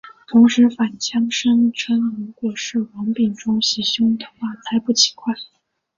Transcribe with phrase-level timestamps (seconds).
[0.29, 5.35] 同时反呛声称如果是王炳忠袭胸的话才不奇怪。